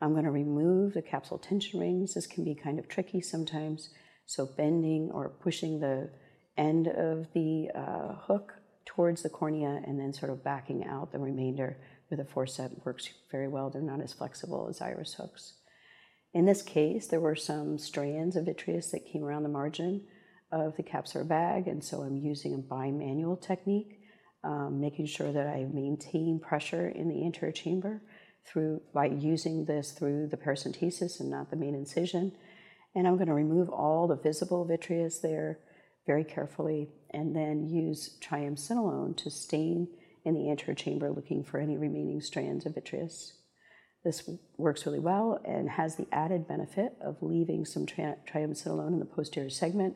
I'm 0.02 0.12
going 0.12 0.26
to 0.26 0.32
remove 0.32 0.94
the 0.94 1.02
capsule 1.02 1.38
tension 1.38 1.80
rings. 1.80 2.14
This 2.14 2.28
can 2.28 2.44
be 2.44 2.56
kind 2.56 2.78
of 2.78 2.88
tricky 2.88 3.22
sometimes. 3.22 3.90
So 4.26 4.46
bending 4.46 5.10
or 5.14 5.30
pushing 5.30 5.80
the 5.80 6.10
end 6.58 6.88
of 6.88 7.28
the 7.34 7.70
uh, 7.76 8.16
hook 8.28 8.54
towards 8.86 9.24
the 9.24 9.30
cornea 9.30 9.82
and 9.86 10.00
then 10.00 10.14
sort 10.14 10.32
of 10.32 10.44
backing 10.44 10.86
out 10.86 11.12
the 11.12 11.20
remainder 11.20 11.78
with 12.10 12.20
a 12.20 12.26
forceps 12.26 12.76
works 12.86 13.10
very 13.32 13.48
well. 13.48 13.70
They're 13.70 13.82
not 13.82 14.02
as 14.02 14.14
flexible 14.14 14.68
as 14.70 14.82
iris 14.82 15.16
hooks. 15.16 15.54
In 16.34 16.46
this 16.46 16.62
case, 16.62 17.08
there 17.08 17.20
were 17.20 17.36
some 17.36 17.78
strands 17.78 18.36
of 18.36 18.46
vitreous 18.46 18.92
that 18.92 19.06
came 19.06 19.24
around 19.24 19.44
the 19.44 19.50
margin 19.50 20.06
of 20.52 20.76
the 20.78 20.84
capsular 20.84 21.28
bag, 21.28 21.68
and 21.68 21.84
so 21.84 22.02
I'm 22.02 22.18
using 22.18 22.54
a 22.54 22.58
bimanual 22.58 23.40
technique, 23.40 24.00
um, 24.44 24.80
making 24.80 25.08
sure 25.08 25.32
that 25.32 25.48
I 25.48 25.68
maintain 25.72 26.40
pressure 26.40 26.88
in 26.88 27.08
the 27.08 27.26
anterior 27.26 27.52
chamber 27.52 28.02
through 28.46 28.82
by 28.94 29.06
using 29.06 29.66
this 29.66 29.92
through 29.92 30.28
the 30.28 30.38
paracentesis 30.38 31.20
and 31.20 31.30
not 31.30 31.50
the 31.50 31.56
main 31.56 31.76
incision. 31.76 32.34
And 32.96 33.08
I'm 33.08 33.16
going 33.16 33.28
to 33.28 33.34
remove 33.34 33.70
all 33.70 34.08
the 34.08 34.16
visible 34.16 34.66
vitreous 34.66 35.20
there 35.20 35.60
very 36.06 36.24
carefully 36.24 36.90
and 37.12 37.36
then 37.36 37.70
use 37.70 38.18
triamcinolone 38.22 39.16
to 39.18 39.30
stain 39.30 39.88
in 40.26 40.34
the 40.34 40.50
anterior 40.50 40.76
chamber 40.76 41.12
looking 41.12 41.44
for 41.44 41.60
any 41.60 41.78
remaining 41.78 42.22
strands 42.22 42.66
of 42.66 42.76
vitreous. 42.76 43.34
This 44.04 44.30
works 44.58 44.86
really 44.86 45.00
well 45.00 45.40
and 45.46 45.70
has 45.70 45.96
the 45.96 46.08
added 46.12 46.48
benefit 46.48 46.94
of 47.02 47.22
leaving 47.22 47.66
some 47.66 47.86
tri- 47.86 48.16
triamcinolone 48.28 48.94
in 48.94 49.00
the 49.00 49.06
posterior 49.06 49.50
segment, 49.50 49.96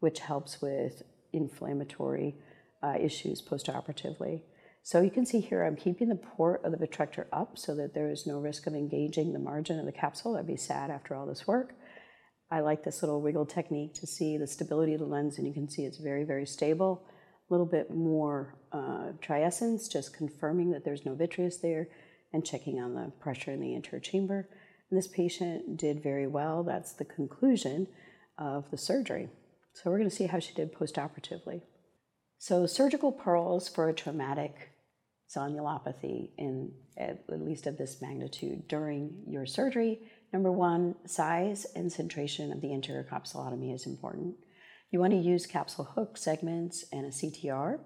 which 0.00 0.20
helps 0.20 0.62
with 0.62 1.02
inflammatory 1.32 2.36
uh, 2.82 2.94
issues 3.00 3.42
postoperatively. 3.42 4.42
So 4.82 5.02
you 5.02 5.10
can 5.10 5.26
see 5.26 5.40
here 5.40 5.64
I'm 5.64 5.76
keeping 5.76 6.08
the 6.08 6.14
port 6.14 6.64
of 6.64 6.72
the 6.72 6.78
vitrector 6.78 7.26
up 7.32 7.58
so 7.58 7.74
that 7.74 7.94
there 7.94 8.08
is 8.08 8.26
no 8.26 8.38
risk 8.38 8.66
of 8.66 8.74
engaging 8.74 9.32
the 9.32 9.38
margin 9.38 9.78
of 9.78 9.86
the 9.86 9.92
capsule. 9.92 10.32
That'd 10.32 10.46
be 10.46 10.56
sad 10.56 10.90
after 10.90 11.14
all 11.14 11.26
this 11.26 11.46
work. 11.46 11.74
I 12.50 12.60
like 12.60 12.84
this 12.84 13.02
little 13.02 13.20
wiggle 13.20 13.46
technique 13.46 13.94
to 13.94 14.06
see 14.06 14.36
the 14.36 14.46
stability 14.46 14.94
of 14.94 15.00
the 15.00 15.06
lens, 15.06 15.38
and 15.38 15.46
you 15.46 15.52
can 15.52 15.68
see 15.68 15.84
it's 15.84 15.98
very, 15.98 16.24
very 16.24 16.46
stable. 16.46 17.04
A 17.48 17.52
little 17.52 17.66
bit 17.66 17.90
more 17.90 18.54
uh, 18.72 19.12
just 19.20 20.14
confirming 20.14 20.70
that 20.70 20.84
there's 20.84 21.04
no 21.04 21.14
vitreous 21.14 21.58
there, 21.58 21.88
and 22.32 22.44
checking 22.44 22.80
on 22.80 22.94
the 22.94 23.10
pressure 23.20 23.52
in 23.52 23.60
the 23.60 23.74
anterior 23.74 24.00
chamber. 24.00 24.48
And 24.90 24.98
this 24.98 25.08
patient 25.08 25.76
did 25.76 26.02
very 26.02 26.26
well. 26.26 26.62
That's 26.62 26.92
the 26.92 27.04
conclusion 27.04 27.86
of 28.38 28.70
the 28.70 28.78
surgery. 28.78 29.28
So 29.72 29.90
we're 29.90 29.98
going 29.98 30.10
to 30.10 30.16
see 30.16 30.26
how 30.26 30.38
she 30.38 30.54
did 30.54 30.74
postoperatively. 30.74 31.62
So 32.38 32.66
surgical 32.66 33.12
pearls 33.12 33.68
for 33.68 33.88
a 33.88 33.94
traumatic 33.94 34.70
zonulopathy 35.34 36.30
in 36.38 36.72
at 36.96 37.24
least 37.28 37.66
of 37.66 37.76
this 37.76 38.00
magnitude 38.00 38.66
during 38.68 39.22
your 39.26 39.46
surgery. 39.46 40.00
Number 40.32 40.52
one, 40.52 40.94
size 41.06 41.66
and 41.74 41.90
centration 41.90 42.52
of 42.52 42.60
the 42.60 42.72
anterior 42.72 43.06
capsulotomy 43.10 43.74
is 43.74 43.86
important. 43.86 44.34
You 44.90 45.00
want 45.00 45.12
to 45.12 45.18
use 45.18 45.46
capsule 45.46 45.84
hook 45.84 46.16
segments 46.16 46.84
and 46.92 47.06
a 47.06 47.10
CTR. 47.10 47.78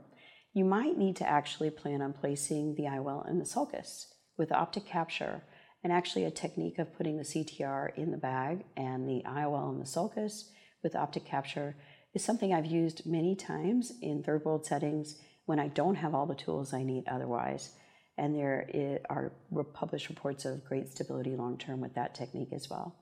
You 0.52 0.64
might 0.64 0.98
need 0.98 1.16
to 1.16 1.28
actually 1.28 1.70
plan 1.70 2.02
on 2.02 2.12
placing 2.12 2.74
the 2.74 2.84
IOL 2.84 3.28
in 3.28 3.38
the 3.38 3.46
sulcus 3.46 4.12
with 4.36 4.52
optic 4.52 4.86
capture 4.86 5.42
and 5.84 5.92
actually 5.92 6.24
a 6.24 6.30
technique 6.30 6.78
of 6.78 6.94
putting 6.96 7.16
the 7.16 7.24
CTR 7.24 7.96
in 7.96 8.10
the 8.10 8.16
bag 8.16 8.64
and 8.76 9.08
the 9.08 9.22
IOL 9.26 9.72
in 9.72 9.80
the 9.80 9.86
sulcus 9.86 10.50
with 10.82 10.96
optic 10.96 11.24
capture 11.24 11.76
is 12.14 12.24
something 12.24 12.52
I've 12.52 12.66
used 12.66 13.06
many 13.06 13.34
times 13.34 13.92
in 14.02 14.22
third 14.22 14.44
world 14.44 14.66
settings 14.66 15.16
when 15.46 15.58
I 15.58 15.68
don't 15.68 15.96
have 15.96 16.14
all 16.14 16.26
the 16.26 16.34
tools 16.34 16.72
I 16.74 16.82
need 16.82 17.04
otherwise. 17.08 17.72
And 18.18 18.34
there 18.34 19.00
are 19.08 19.32
published 19.74 20.08
reports 20.08 20.44
of 20.44 20.64
great 20.64 20.90
stability 20.90 21.34
long 21.34 21.56
term 21.58 21.80
with 21.80 21.94
that 21.94 22.14
technique 22.14 22.52
as 22.52 22.68
well. 22.70 22.94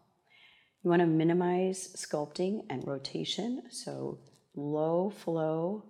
You 0.83 0.91
want 0.91 1.01
to 1.01 1.07
minimize 1.07 1.93
sculpting 1.95 2.63
and 2.71 2.87
rotation, 2.87 3.65
so 3.71 4.19
low 4.55 5.11
flow, 5.11 5.85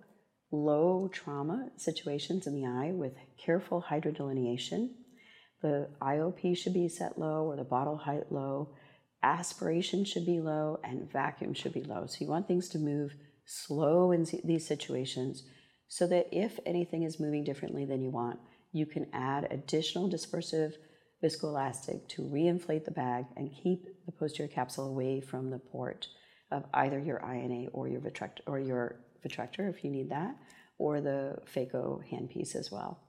low 0.51 1.09
trauma 1.13 1.69
situations 1.77 2.45
in 2.45 2.53
the 2.53 2.67
eye 2.67 2.91
with 2.91 3.13
careful 3.37 3.85
hydrodelineation. 3.89 4.89
The 5.61 5.87
IOP 6.01 6.57
should 6.57 6.73
be 6.73 6.89
set 6.89 7.17
low 7.17 7.45
or 7.45 7.55
the 7.55 7.63
bottle 7.63 7.97
height 7.97 8.31
low. 8.31 8.73
Aspiration 9.23 10.03
should 10.03 10.25
be 10.25 10.41
low 10.41 10.79
and 10.83 11.09
vacuum 11.11 11.53
should 11.53 11.73
be 11.73 11.83
low. 11.83 12.05
So 12.07 12.17
you 12.19 12.27
want 12.27 12.47
things 12.47 12.67
to 12.69 12.79
move 12.79 13.15
slow 13.45 14.11
in 14.11 14.25
these 14.43 14.67
situations 14.67 15.43
so 15.87 16.07
that 16.07 16.27
if 16.31 16.59
anything 16.65 17.03
is 17.03 17.19
moving 17.19 17.43
differently 17.43 17.85
than 17.85 18.01
you 18.01 18.09
want, 18.09 18.39
you 18.71 18.85
can 18.85 19.07
add 19.13 19.47
additional 19.51 20.09
dispersive 20.09 20.73
viscoelastic 21.23 22.07
to 22.07 22.23
reinflate 22.23 22.85
the 22.85 22.91
bag 22.91 23.25
and 23.37 23.51
keep 23.63 23.85
the 24.05 24.11
posterior 24.11 24.51
capsule 24.51 24.87
away 24.87 25.21
from 25.21 25.49
the 25.49 25.59
port 25.59 26.07
of 26.51 26.65
either 26.73 26.99
your 26.99 27.19
INA 27.19 27.69
or 27.71 27.87
your 27.87 28.01
vitrector, 28.01 28.41
or 28.47 28.59
your 28.59 28.99
vitrector 29.25 29.69
if 29.69 29.83
you 29.83 29.91
need 29.91 30.09
that, 30.09 30.35
or 30.77 30.99
the 30.99 31.37
phaco 31.53 32.01
handpiece 32.11 32.55
as 32.55 32.71
well. 32.71 32.99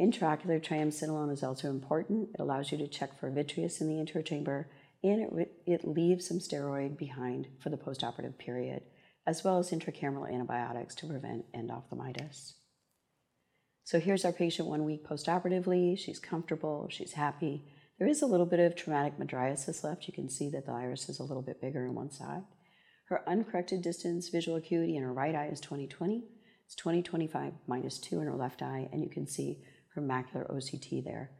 Intraocular 0.00 0.64
triamcinolone 0.64 1.32
is 1.32 1.42
also 1.42 1.68
important. 1.68 2.30
It 2.34 2.40
allows 2.40 2.72
you 2.72 2.78
to 2.78 2.88
check 2.88 3.18
for 3.18 3.30
vitreous 3.30 3.80
in 3.80 3.88
the 3.88 4.00
anterior 4.00 4.24
chamber, 4.24 4.68
and 5.02 5.38
it, 5.38 5.52
it 5.66 5.86
leaves 5.86 6.26
some 6.26 6.38
steroid 6.38 6.96
behind 6.96 7.48
for 7.60 7.70
the 7.70 7.76
postoperative 7.76 8.38
period, 8.38 8.82
as 9.26 9.44
well 9.44 9.58
as 9.58 9.70
intracameral 9.70 10.32
antibiotics 10.32 10.94
to 10.96 11.06
prevent 11.06 11.44
endophthalmitis. 11.52 12.54
So 13.84 13.98
here's 13.98 14.24
our 14.24 14.32
patient 14.32 14.68
one 14.68 14.84
week 14.84 15.04
postoperatively. 15.04 15.98
She's 15.98 16.20
comfortable, 16.20 16.88
she's 16.90 17.12
happy. 17.12 17.64
There 17.98 18.08
is 18.08 18.22
a 18.22 18.26
little 18.26 18.46
bit 18.46 18.60
of 18.60 18.76
traumatic 18.76 19.18
mydriasis 19.18 19.84
left. 19.84 20.06
You 20.06 20.14
can 20.14 20.28
see 20.28 20.48
that 20.50 20.66
the 20.66 20.72
iris 20.72 21.08
is 21.08 21.18
a 21.18 21.24
little 21.24 21.42
bit 21.42 21.60
bigger 21.60 21.86
on 21.86 21.94
one 21.94 22.10
side. 22.10 22.42
Her 23.08 23.28
uncorrected 23.28 23.82
distance 23.82 24.28
visual 24.28 24.56
acuity 24.56 24.96
in 24.96 25.02
her 25.02 25.12
right 25.12 25.34
eye 25.34 25.48
is 25.48 25.60
20/20. 25.60 26.22
It's 26.64 26.76
20/25 26.76 27.54
minus 27.66 27.98
2 27.98 28.20
in 28.20 28.26
her 28.26 28.36
left 28.36 28.62
eye, 28.62 28.88
and 28.92 29.02
you 29.02 29.10
can 29.10 29.26
see 29.26 29.62
her 29.94 30.00
macular 30.00 30.48
OCT 30.50 31.00
there. 31.04 31.32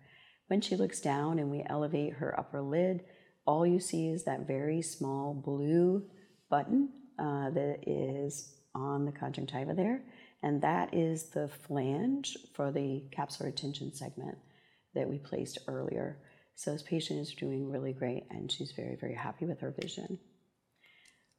When 0.49 0.61
she 0.61 0.77
looks 0.77 1.01
down 1.01 1.39
and 1.39 1.51
we 1.51 1.65
elevate 1.67 2.15
her 2.15 2.39
upper 2.39 2.61
lid, 2.61 3.05
all 3.47 3.67
you 3.67 3.81
see 3.81 4.09
is 4.09 4.25
that 4.25 4.47
very 4.47 4.83
small 4.83 5.33
blue 5.33 6.09
button 6.51 6.91
uh, 7.19 7.51
that 7.51 7.89
is 7.89 8.55
on 8.75 9.05
the 9.05 9.13
conjunctiva 9.13 9.75
there 9.75 10.05
and 10.43 10.63
that 10.63 10.93
is 10.93 11.31
the 11.31 11.49
flange 11.49 12.37
for 12.55 12.73
the 12.73 13.05
capsular 13.17 13.47
retention 13.47 13.95
segment 13.95 14.39
that 14.95 15.09
we 15.09 15.19
placed 15.19 15.59
earlier. 15.69 16.19
So 16.55 16.73
this 16.73 16.83
patient 16.83 17.21
is 17.21 17.35
doing 17.35 17.71
really 17.71 17.93
great 17.93 18.25
and 18.31 18.51
she's 18.51 18.73
very, 18.73 18.97
very 19.01 19.15
happy 19.15 19.47
with 19.47 19.61
her 19.61 19.75
vision. 19.81 20.19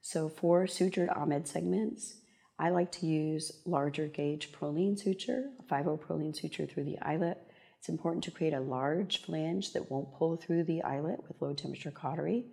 So 0.02 0.30
for 0.30 0.66
sutured 0.66 1.16
Ahmed 1.16 1.48
segments, 1.48 2.16
I 2.60 2.70
like 2.70 2.92
to 2.94 3.06
use 3.06 3.52
larger 3.66 4.08
gauge 4.08 4.52
Prolene 4.52 4.98
suture, 4.98 5.50
a 5.60 5.64
5 5.64 5.86
Prolene 5.86 6.36
suture 6.36 6.66
through 6.66 6.86
the 6.86 7.00
eyelet. 7.02 7.38
It's 7.80 7.90
important 7.90 8.24
to 8.26 8.32
create 8.32 8.54
a 8.54 8.60
large 8.60 9.22
flange 9.22 9.74
that 9.74 9.92
won't 9.92 10.14
pull 10.14 10.38
through 10.38 10.64
the 10.64 10.82
eyelet 10.82 11.20
with 11.28 11.42
low 11.42 11.54
temperature 11.54 11.92
cautery. 11.92 12.46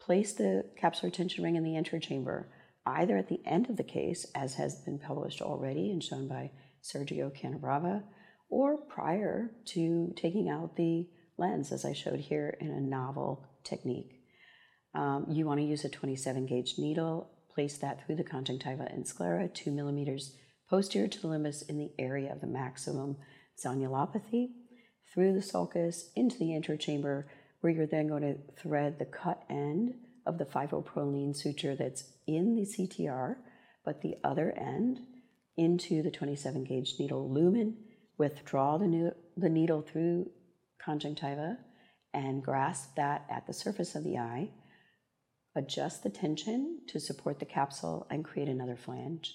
Place 0.00 0.32
the 0.32 0.64
capsular 0.80 1.04
retention 1.04 1.42
ring 1.42 1.56
in 1.56 1.64
the 1.64 1.76
anterior 1.76 2.00
chamber 2.00 2.48
either 2.88 3.16
at 3.16 3.28
the 3.28 3.40
end 3.44 3.68
of 3.68 3.76
the 3.76 3.84
case, 3.84 4.26
as 4.34 4.54
has 4.54 4.76
been 4.76 4.98
published 4.98 5.42
already 5.42 5.90
and 5.90 6.02
shown 6.02 6.26
by 6.26 6.50
Sergio 6.82 7.30
Canabrava, 7.30 8.02
or 8.48 8.76
prior 8.76 9.50
to 9.66 10.12
taking 10.16 10.48
out 10.48 10.76
the 10.76 11.08
lens, 11.36 11.70
as 11.70 11.84
I 11.84 11.92
showed 11.92 12.20
here 12.20 12.56
in 12.60 12.70
a 12.70 12.80
novel 12.80 13.46
technique. 13.62 14.22
Um, 14.94 15.26
you 15.28 15.44
want 15.44 15.60
to 15.60 15.66
use 15.66 15.84
a 15.84 15.88
27 15.88 16.46
gauge 16.46 16.74
needle, 16.78 17.30
place 17.54 17.78
that 17.78 18.04
through 18.04 18.16
the 18.16 18.24
conjunctiva 18.24 18.88
and 18.90 19.06
sclera, 19.06 19.48
two 19.48 19.70
millimeters 19.70 20.36
posterior 20.70 21.08
to 21.08 21.20
the 21.20 21.28
limbus 21.28 21.68
in 21.68 21.78
the 21.78 21.92
area 21.98 22.32
of 22.32 22.40
the 22.40 22.46
maximum 22.46 23.16
zonulopathy, 23.62 24.48
through 25.12 25.34
the 25.34 25.42
sulcus 25.42 26.10
into 26.14 26.38
the 26.38 26.54
anterior 26.54 26.78
chamber, 26.78 27.28
where 27.60 27.72
you're 27.72 27.86
then 27.86 28.08
going 28.08 28.22
to 28.22 28.36
thread 28.60 28.98
the 28.98 29.04
cut 29.04 29.42
end 29.50 29.94
of 30.28 30.38
the 30.38 30.44
5-Prolene 30.44 31.34
suture 31.34 31.74
that's 31.74 32.04
in 32.26 32.54
the 32.54 32.66
CTR, 32.66 33.36
but 33.84 34.02
the 34.02 34.16
other 34.22 34.52
end 34.52 35.00
into 35.56 36.02
the 36.02 36.10
27 36.10 36.64
gauge 36.64 36.94
needle 37.00 37.28
lumen, 37.28 37.78
withdraw 38.18 38.76
the, 38.76 39.14
the 39.36 39.48
needle 39.48 39.80
through 39.80 40.30
conjunctiva 40.78 41.56
and 42.12 42.44
grasp 42.44 42.94
that 42.96 43.24
at 43.30 43.46
the 43.46 43.52
surface 43.52 43.94
of 43.94 44.04
the 44.04 44.18
eye, 44.18 44.50
adjust 45.56 46.02
the 46.02 46.10
tension 46.10 46.80
to 46.86 47.00
support 47.00 47.38
the 47.38 47.46
capsule 47.46 48.06
and 48.10 48.24
create 48.24 48.48
another 48.48 48.76
flange. 48.76 49.34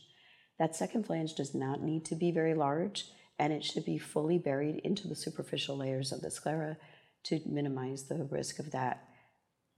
That 0.59 0.75
second 0.75 1.07
flange 1.07 1.33
does 1.33 1.55
not 1.55 1.81
need 1.81 2.05
to 2.05 2.15
be 2.15 2.31
very 2.31 2.53
large 2.53 3.05
and 3.39 3.51
it 3.51 3.63
should 3.63 3.83
be 3.83 3.97
fully 3.97 4.37
buried 4.37 4.77
into 4.83 5.07
the 5.07 5.15
superficial 5.15 5.75
layers 5.75 6.11
of 6.11 6.21
the 6.21 6.29
sclera 6.29 6.77
to 7.23 7.41
minimize 7.45 8.03
the 8.03 8.27
risk 8.29 8.59
of 8.59 8.71
that 8.71 9.07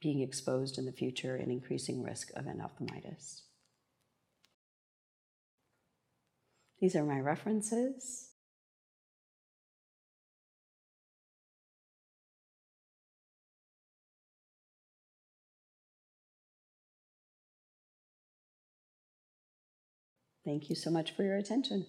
being 0.06 0.22
exposed 0.22 0.78
in 0.78 0.86
the 0.86 0.92
future 0.92 1.36
and 1.36 1.52
increasing 1.52 2.04
risk 2.04 2.30
of 2.36 2.46
endophthalmitis. 2.46 3.42
These 6.80 6.96
are 6.96 7.04
my 7.04 7.20
references. 7.20 8.30
Thank 20.46 20.70
you 20.70 20.76
so 20.76 20.92
much 20.92 21.16
for 21.16 21.24
your 21.24 21.38
attention. 21.38 21.88